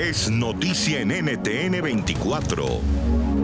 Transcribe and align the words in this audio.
es 0.00 0.30
noticia 0.30 1.00
en 1.00 1.08
NTN 1.08 1.82
24. 1.82 2.64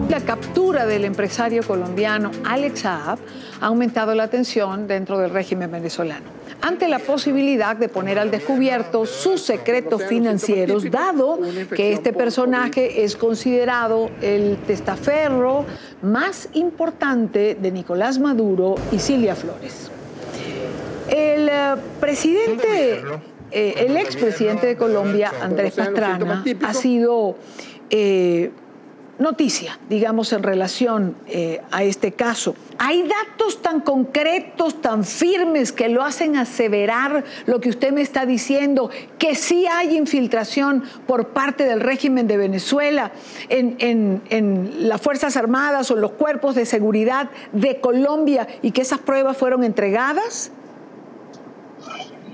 La 0.09 0.21
captura 0.21 0.87
del 0.87 1.05
empresario 1.05 1.61
colombiano 1.61 2.31
Alex 2.45 2.79
Saab 2.79 3.19
ha 3.61 3.65
aumentado 3.67 4.15
la 4.15 4.27
tensión 4.27 4.87
dentro 4.87 5.19
del 5.19 5.29
régimen 5.29 5.71
venezolano 5.71 6.25
ante 6.59 6.87
la 6.87 6.97
posibilidad 6.97 7.75
de 7.75 7.89
poner 7.89 8.17
al 8.17 8.31
descubierto 8.31 9.05
sus 9.05 9.41
secretos 9.41 10.03
financieros, 10.05 10.89
dado 10.89 11.39
que 11.75 11.93
este 11.93 12.11
personaje 12.11 13.03
es 13.03 13.15
considerado 13.15 14.09
el 14.23 14.57
testaferro 14.65 15.63
más 16.01 16.49
importante 16.53 17.53
de 17.53 17.71
Nicolás 17.71 18.17
Maduro 18.17 18.73
y 18.91 18.97
Silvia 18.97 19.35
Flores. 19.35 19.91
El 21.09 21.47
eh, 21.47 21.75
presidente, 21.99 23.03
eh, 23.51 23.85
el 23.87 23.97
expresidente 23.97 24.67
de 24.67 24.77
Colombia, 24.77 25.31
Andrés 25.41 25.75
Pastrana, 25.75 26.43
ha 26.63 26.73
sido 26.73 27.35
eh, 27.89 28.51
noticia, 29.19 29.79
digamos, 29.89 30.31
en 30.33 30.43
relación 30.43 31.15
eh, 31.27 31.61
a 31.71 31.83
este 31.83 32.11
caso. 32.11 32.55
¿Hay 32.77 33.03
datos 33.03 33.61
tan 33.61 33.81
concretos, 33.81 34.81
tan 34.81 35.03
firmes, 35.03 35.71
que 35.71 35.89
lo 35.89 36.03
hacen 36.03 36.35
aseverar 36.35 37.23
lo 37.45 37.59
que 37.59 37.69
usted 37.69 37.91
me 37.91 38.01
está 38.01 38.25
diciendo, 38.25 38.89
que 39.17 39.35
sí 39.35 39.65
hay 39.65 39.97
infiltración 39.97 40.83
por 41.07 41.29
parte 41.29 41.63
del 41.63 41.79
régimen 41.79 42.27
de 42.27 42.37
Venezuela 42.37 43.11
en, 43.49 44.21
en 44.29 44.89
las 44.89 45.01
Fuerzas 45.01 45.37
Armadas 45.37 45.89
o 45.89 45.95
los 45.95 46.11
cuerpos 46.11 46.55
de 46.55 46.65
seguridad 46.65 47.29
de 47.53 47.79
Colombia 47.79 48.47
y 48.61 48.71
que 48.71 48.81
esas 48.81 48.99
pruebas 48.99 49.37
fueron 49.37 49.63
entregadas? 49.63 50.51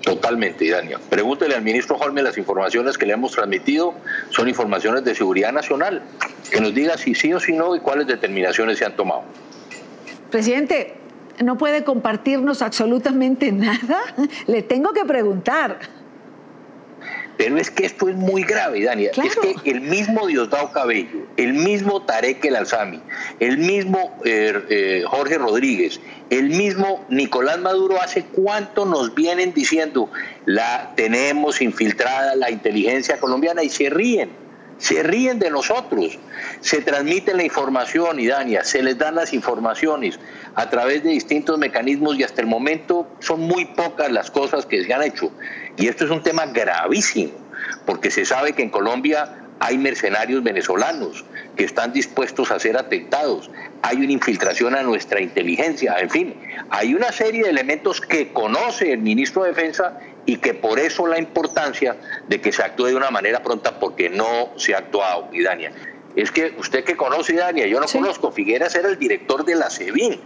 Totalmente, 0.03 0.69
Dania. 0.69 0.99
Pregúntele 1.09 1.55
al 1.55 1.61
ministro 1.61 1.95
Holmes 1.95 2.25
las 2.25 2.37
informaciones 2.37 2.97
que 2.97 3.05
le 3.05 3.13
hemos 3.13 3.31
transmitido 3.31 3.93
son 4.31 4.49
informaciones 4.49 5.05
de 5.05 5.15
seguridad 5.15 5.53
nacional. 5.53 6.01
Que 6.51 6.59
nos 6.59 6.73
diga 6.73 6.97
si 6.97 7.15
sí 7.15 7.33
o 7.33 7.39
si 7.39 7.53
no 7.53 7.73
y 7.75 7.79
cuáles 7.79 8.07
determinaciones 8.07 8.77
se 8.77 8.85
han 8.85 8.97
tomado. 8.97 9.23
Presidente, 10.29 10.95
¿no 11.41 11.57
puede 11.57 11.85
compartirnos 11.85 12.61
absolutamente 12.61 13.51
nada? 13.53 13.99
Le 14.45 14.61
tengo 14.61 14.91
que 14.91 15.05
preguntar. 15.05 15.79
Pero 17.37 17.57
es 17.57 17.71
que 17.71 17.85
esto 17.85 18.09
es 18.09 18.15
muy 18.15 18.43
grave, 18.43 18.83
Dania. 18.83 19.11
Es 19.11 19.35
que 19.35 19.69
el 19.69 19.81
mismo 19.81 20.27
Diosdado 20.27 20.71
Cabello, 20.71 21.25
el 21.37 21.53
mismo 21.53 22.03
Tarek 22.03 22.45
El 22.45 22.55
Alzami, 22.55 23.01
el 23.39 23.57
mismo 23.57 24.17
eh, 24.23 24.53
eh, 24.69 25.03
Jorge 25.07 25.37
Rodríguez, 25.37 25.99
el 26.29 26.49
mismo 26.49 27.05
Nicolás 27.09 27.59
Maduro, 27.59 28.01
hace 28.01 28.23
cuánto 28.23 28.85
nos 28.85 29.15
vienen 29.15 29.53
diciendo, 29.53 30.09
la 30.45 30.93
tenemos 30.95 31.61
infiltrada 31.61 32.35
la 32.35 32.51
inteligencia 32.51 33.19
colombiana 33.19 33.63
y 33.63 33.69
se 33.69 33.89
ríen 33.89 34.43
se 34.83 35.01
ríen 35.01 35.39
de 35.39 35.49
nosotros, 35.49 36.19
se 36.59 36.81
transmite 36.81 37.33
la 37.33 37.45
información 37.45 38.19
y 38.19 38.27
Dania, 38.27 38.65
se 38.65 38.83
les 38.83 38.97
dan 38.97 39.15
las 39.15 39.31
informaciones 39.31 40.19
a 40.55 40.69
través 40.69 41.03
de 41.03 41.11
distintos 41.11 41.57
mecanismos 41.57 42.19
y 42.19 42.23
hasta 42.23 42.41
el 42.41 42.47
momento 42.47 43.07
son 43.19 43.39
muy 43.39 43.63
pocas 43.63 44.11
las 44.11 44.29
cosas 44.29 44.65
que 44.65 44.83
se 44.83 44.93
han 44.93 45.01
hecho. 45.01 45.31
Y 45.77 45.87
esto 45.87 46.03
es 46.03 46.11
un 46.11 46.21
tema 46.21 46.47
gravísimo, 46.47 47.31
porque 47.85 48.11
se 48.11 48.25
sabe 48.25 48.51
que 48.51 48.61
en 48.61 48.71
Colombia 48.71 49.42
hay 49.59 49.77
mercenarios 49.77 50.43
venezolanos 50.43 51.25
que 51.55 51.63
están 51.63 51.93
dispuestos 51.93 52.51
a 52.51 52.59
ser 52.59 52.77
atentados, 52.77 53.49
hay 53.81 53.97
una 53.97 54.11
infiltración 54.11 54.75
a 54.75 54.83
nuestra 54.83 55.21
inteligencia, 55.21 55.97
en 55.99 56.09
fin, 56.09 56.35
hay 56.69 56.93
una 56.93 57.11
serie 57.11 57.43
de 57.43 57.49
elementos 57.49 58.01
que 58.01 58.33
conoce 58.33 58.91
el 58.91 58.99
ministro 58.99 59.43
de 59.43 59.49
Defensa 59.49 59.99
y 60.25 60.37
que 60.37 60.53
por 60.53 60.79
eso 60.79 61.07
la 61.07 61.19
importancia 61.19 61.95
de 62.27 62.41
que 62.41 62.51
se 62.51 62.63
actúe 62.63 62.85
de 62.85 62.95
una 62.95 63.11
manera 63.11 63.43
pronta 63.43 63.79
porque 63.79 64.09
no 64.09 64.51
se 64.57 64.73
ha 64.73 64.79
actuado, 64.79 65.29
y 65.31 65.43
Dania. 65.43 65.71
Es 66.15 66.31
que 66.31 66.53
usted 66.59 66.83
que 66.83 66.95
conoce, 66.95 67.33
Dania, 67.33 67.65
yo 67.67 67.79
no 67.79 67.87
conozco, 67.87 68.31
Figueras 68.31 68.75
era 68.75 68.89
el 68.89 68.99
director 68.99 69.43
de 69.45 69.55
la 69.55 69.69
SEBIN, 69.69 70.19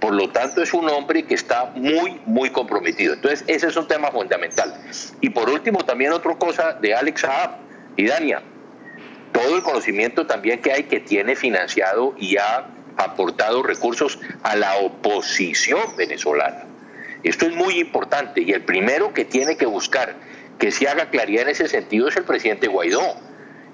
por 0.00 0.12
lo 0.14 0.30
tanto 0.30 0.62
es 0.62 0.72
un 0.74 0.88
hombre 0.88 1.24
que 1.24 1.34
está 1.34 1.72
muy, 1.74 2.20
muy 2.26 2.50
comprometido. 2.50 3.14
Entonces, 3.14 3.44
ese 3.46 3.68
es 3.68 3.76
un 3.76 3.86
tema 3.86 4.10
fundamental. 4.10 4.74
Y 5.20 5.30
por 5.30 5.48
último, 5.50 5.84
también 5.84 6.12
otra 6.12 6.36
cosa 6.36 6.74
de 6.74 6.94
Alex 6.94 7.22
Saab 7.22 7.56
y 7.96 8.06
Dania, 8.06 8.42
todo 9.38 9.54
el 9.54 9.62
conocimiento 9.62 10.26
también 10.26 10.60
que 10.60 10.72
hay 10.72 10.84
que 10.84 10.98
tiene 10.98 11.36
financiado 11.36 12.12
y 12.18 12.36
ha 12.38 12.66
aportado 12.96 13.62
recursos 13.62 14.18
a 14.42 14.56
la 14.56 14.78
oposición 14.78 15.94
venezolana. 15.96 16.64
Esto 17.22 17.46
es 17.46 17.54
muy 17.54 17.78
importante 17.78 18.42
y 18.42 18.50
el 18.50 18.62
primero 18.62 19.14
que 19.14 19.24
tiene 19.24 19.56
que 19.56 19.66
buscar 19.66 20.16
que 20.58 20.72
se 20.72 20.88
haga 20.88 21.10
claridad 21.10 21.42
en 21.42 21.50
ese 21.50 21.68
sentido 21.68 22.08
es 22.08 22.16
el 22.16 22.24
presidente 22.24 22.66
Guaidó. 22.66 23.14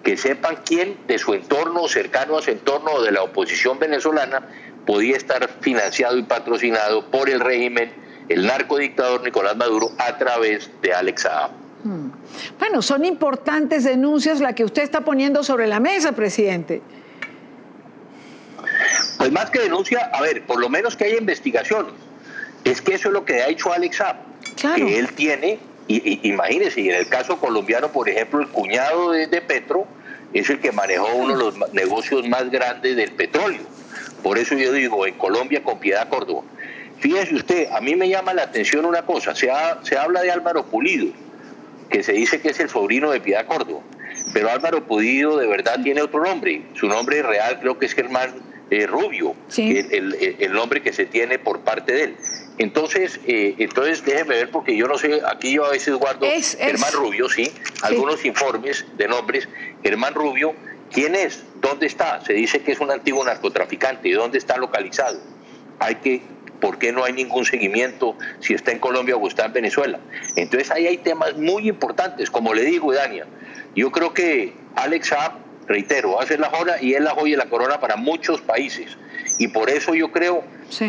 Que 0.02 0.18
sepan 0.18 0.58
quién 0.66 0.98
de 1.06 1.18
su 1.18 1.32
entorno, 1.32 1.88
cercano 1.88 2.36
a 2.36 2.42
su 2.42 2.50
entorno 2.50 2.90
o 2.92 3.02
de 3.02 3.12
la 3.12 3.22
oposición 3.22 3.78
venezolana, 3.78 4.46
podía 4.84 5.16
estar 5.16 5.48
financiado 5.62 6.18
y 6.18 6.24
patrocinado 6.24 7.10
por 7.10 7.30
el 7.30 7.40
régimen, 7.40 7.90
el 8.28 8.46
narcodictador 8.46 9.22
Nicolás 9.22 9.56
Maduro, 9.56 9.92
a 9.96 10.18
través 10.18 10.70
de 10.82 10.92
Alex 10.92 11.22
Saab. 11.22 11.63
Bueno, 12.58 12.82
son 12.82 13.04
importantes 13.04 13.84
denuncias 13.84 14.40
las 14.40 14.54
que 14.54 14.64
usted 14.64 14.82
está 14.82 15.02
poniendo 15.02 15.42
sobre 15.42 15.66
la 15.66 15.80
mesa, 15.80 16.12
presidente. 16.12 16.82
Pues 19.18 19.32
más 19.32 19.50
que 19.50 19.60
denuncia, 19.60 20.10
a 20.12 20.20
ver, 20.20 20.44
por 20.44 20.60
lo 20.60 20.68
menos 20.68 20.96
que 20.96 21.04
haya 21.04 21.16
investigaciones 21.16 21.92
es 22.64 22.80
que 22.80 22.94
eso 22.94 23.08
es 23.08 23.14
lo 23.14 23.24
que 23.24 23.42
ha 23.42 23.48
hecho 23.48 23.72
Alex 23.72 23.96
Saab, 23.96 24.16
que 24.76 24.98
él 24.98 25.12
tiene, 25.14 25.58
y, 25.86 26.26
imagínese, 26.28 26.80
y 26.80 26.88
en 26.88 26.96
el 26.96 27.08
caso 27.08 27.38
colombiano, 27.38 27.92
por 27.92 28.08
ejemplo, 28.08 28.40
el 28.40 28.48
cuñado 28.48 29.12
de, 29.12 29.28
Petro 29.42 29.86
es 30.32 30.48
el 30.50 30.60
que 30.60 30.72
manejó 30.72 31.06
uno 31.14 31.36
de 31.36 31.44
los 31.44 31.72
negocios 31.74 32.26
más 32.26 32.50
grandes 32.50 32.96
del 32.96 33.12
petróleo. 33.12 33.60
Por 34.22 34.38
eso 34.38 34.54
yo 34.54 34.72
digo, 34.72 35.06
en 35.06 35.14
Colombia 35.14 35.62
con 35.62 35.78
Piedad 35.78 36.08
Córdoba. 36.08 36.42
Fíjese 36.98 37.34
usted, 37.34 37.68
a 37.70 37.80
mí 37.80 37.94
me 37.94 38.08
llama 38.08 38.32
la 38.32 38.44
atención 38.44 38.86
una 38.86 39.02
cosa, 39.02 39.34
se, 39.34 39.50
se 39.82 39.98
habla 39.98 40.22
de 40.22 40.30
Álvaro 40.30 40.64
Pulido, 40.64 41.12
que 41.94 42.02
se 42.02 42.12
dice 42.12 42.40
que 42.40 42.48
es 42.48 42.58
el 42.58 42.68
sobrino 42.68 43.12
de 43.12 43.20
Piedad 43.20 43.46
Córdoba, 43.46 43.80
pero 44.32 44.50
Álvaro 44.50 44.84
Pulido 44.84 45.36
de 45.36 45.46
verdad 45.46 45.78
tiene 45.80 46.02
otro 46.02 46.24
nombre, 46.24 46.62
su 46.74 46.88
nombre 46.88 47.22
real 47.22 47.60
creo 47.60 47.78
que 47.78 47.86
es 47.86 47.94
Germán 47.94 48.34
eh, 48.68 48.84
Rubio, 48.88 49.36
el, 49.56 50.36
el, 50.40 50.52
nombre 50.52 50.82
que 50.82 50.92
se 50.92 51.06
tiene 51.06 51.38
por 51.38 51.60
parte 51.60 51.92
de 51.92 52.02
él. 52.02 52.16
Entonces, 52.58 53.20
eh, 53.28 53.54
entonces 53.58 54.04
déjeme 54.04 54.34
ver 54.34 54.50
porque 54.50 54.76
yo 54.76 54.88
no 54.88 54.98
sé, 54.98 55.20
aquí 55.24 55.52
yo 55.52 55.66
a 55.66 55.70
veces 55.70 55.94
guardo 55.94 56.26
Germán 56.58 56.92
Rubio, 56.94 57.28
¿sí? 57.28 57.52
Algunos 57.82 58.24
informes 58.24 58.84
de 58.96 59.06
nombres. 59.06 59.48
Germán 59.84 60.14
Rubio, 60.14 60.52
¿quién 60.90 61.14
es? 61.14 61.44
¿Dónde 61.60 61.86
está? 61.86 62.24
Se 62.24 62.32
dice 62.32 62.60
que 62.62 62.72
es 62.72 62.80
un 62.80 62.90
antiguo 62.90 63.24
narcotraficante. 63.24 64.12
¿Dónde 64.12 64.38
está 64.38 64.56
localizado? 64.56 65.20
Hay 65.78 65.96
que, 65.96 66.22
¿por 66.64 66.78
qué 66.78 66.92
no 66.92 67.04
hay 67.04 67.12
ningún 67.12 67.44
seguimiento 67.44 68.16
si 68.40 68.54
está 68.54 68.72
en 68.72 68.78
Colombia 68.78 69.16
o 69.16 69.28
está 69.28 69.44
en 69.44 69.52
Venezuela? 69.52 70.00
Entonces 70.34 70.70
ahí 70.70 70.86
hay 70.86 70.96
temas 70.96 71.36
muy 71.36 71.68
importantes, 71.68 72.30
como 72.30 72.54
le 72.54 72.62
digo, 72.62 72.90
Dania. 72.90 73.26
Yo 73.76 73.92
creo 73.92 74.14
que 74.14 74.54
Alex 74.74 75.08
Saab, 75.08 75.32
reitero, 75.66 76.18
hace 76.18 76.38
la 76.38 76.48
joya 76.48 76.80
y 76.80 76.94
es 76.94 77.02
la 77.02 77.10
joya 77.10 77.34
y 77.34 77.36
la 77.36 77.50
corona 77.50 77.80
para 77.80 77.96
muchos 77.96 78.40
países. 78.40 78.96
Y 79.38 79.48
por 79.48 79.68
eso 79.68 79.94
yo 79.94 80.10
creo 80.10 80.42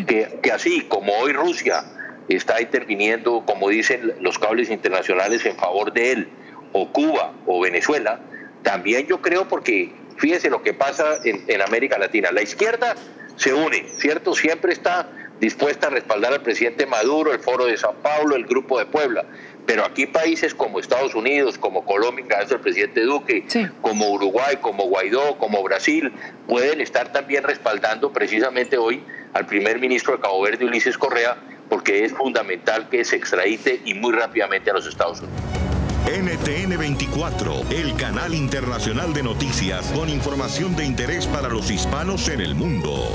que, 0.08 0.40
que 0.41 0.52
así 0.53 0.80
como 0.88 1.12
hoy 1.18 1.34
Rusia 1.34 1.84
está 2.30 2.62
interviniendo, 2.62 3.44
como 3.46 3.68
dicen 3.68 4.13
los 4.22 4.40
cables 4.40 4.69
internacionales, 4.69 5.46
en 5.46 5.57
favor 5.57 5.92
de 5.92 6.13
él, 6.13 6.30
o 6.72 6.90
Cuba 6.94 7.34
o 7.46 7.59
Venezuela, 7.59 8.22
también 8.63 9.07
yo 9.07 9.22
creo 9.22 9.50
porque 9.50 9.92
fíjese 10.16 10.50
lo 10.50 10.63
que 10.63 10.74
pasa 10.74 11.18
en, 11.25 11.44
en, 11.50 11.62
América 11.62 11.97
Latina. 11.97 12.31
La 12.31 12.44
izquierda 12.44 12.96
se 13.36 13.53
une, 13.53 13.90
¿cierto? 13.90 14.34
Siempre 14.34 14.72
está 14.72 15.09
dispuesta 15.40 15.88
a 15.88 15.90
respaldar 15.90 16.34
al 16.34 16.41
presidente 16.41 16.85
Maduro, 16.85 17.34
el 17.34 17.40
Foro 17.40 17.66
de 17.66 17.78
Sao 17.78 17.94
Paulo, 18.01 18.35
el 18.35 18.46
Grupo 18.46 18.79
de 18.79 18.85
Puebla. 18.85 19.25
Pero 19.66 19.84
aquí 19.84 20.06
países 20.06 20.53
como 20.53 20.79
Estados 20.79 21.16
Unidos, 21.16 21.57
como 21.57 21.85
Colombia, 21.85 22.22
en 22.22 22.29
caso 22.29 22.50
del 22.50 22.59
presidente 22.59 23.01
Duque, 23.01 23.45
como 23.81 24.09
Uruguay, 24.12 24.57
como 24.62 24.83
Guaidó, 24.86 25.38
como 25.38 25.63
Brasil, 25.63 26.13
pueden 26.48 26.81
estar 26.81 27.12
también 27.12 27.44
respaldando 27.44 28.13
precisamente 28.13 28.77
hoy 28.77 29.04
al 29.33 29.45
primer 29.48 29.80
ministro 29.80 30.15
de 30.15 30.21
Cabo 30.21 30.42
Verde, 30.42 30.65
Ulises 30.65 30.98
Correa, 30.98 31.38
porque 31.68 32.06
es 32.06 32.13
fundamental 32.13 32.89
que 32.89 33.04
se 33.04 33.15
extradite 33.15 33.81
y 33.86 33.95
muy 33.95 34.13
rápidamente 34.13 34.69
a 34.69 34.74
los 34.74 34.86
Estados 34.88 35.21
Unidos. 35.21 35.42
NTN 36.06 36.77
24, 36.77 37.63
el 37.71 37.95
canal 37.95 38.36
internacional 38.36 39.12
de 39.15 39.24
noticias 39.24 39.92
con 39.92 40.07
información 40.07 40.75
de 40.75 40.86
interés 40.86 41.25
para 41.25 41.50
los 41.50 41.71
hispanos 41.71 42.30
en 42.30 42.42
el 42.42 42.54
mundo. 42.54 43.09